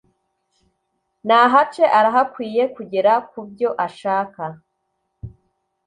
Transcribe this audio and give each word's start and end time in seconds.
nahace 1.27 1.83
arahakwiye 1.97 2.63
kugera 2.75 3.11
kubyo 3.29 3.69
ashaka 3.85 4.41